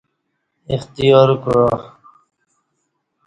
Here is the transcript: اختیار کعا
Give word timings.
اختیار 0.73 1.29
کعا 1.43 1.71